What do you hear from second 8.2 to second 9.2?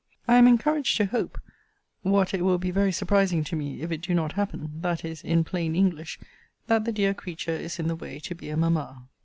to be a mamma.